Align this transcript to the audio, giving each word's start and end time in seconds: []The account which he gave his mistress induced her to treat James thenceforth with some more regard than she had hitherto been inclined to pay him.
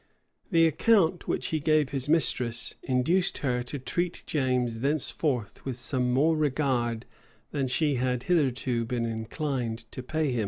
[]The 0.49 0.65
account 0.65 1.27
which 1.27 1.49
he 1.49 1.59
gave 1.59 1.89
his 1.89 2.09
mistress 2.09 2.73
induced 2.81 3.37
her 3.45 3.61
to 3.61 3.77
treat 3.77 4.23
James 4.25 4.79
thenceforth 4.79 5.63
with 5.63 5.77
some 5.77 6.11
more 6.11 6.35
regard 6.35 7.05
than 7.51 7.67
she 7.67 7.97
had 7.97 8.23
hitherto 8.23 8.83
been 8.83 9.05
inclined 9.05 9.85
to 9.91 10.01
pay 10.01 10.31
him. 10.31 10.39